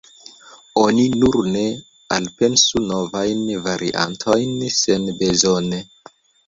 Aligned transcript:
Oni 0.83 1.03
nur 1.23 1.37
ne 1.49 1.65
elpensu 2.17 2.83
novajn 2.89 3.47
variantojn 3.69 4.61
senbezone. 4.83 5.89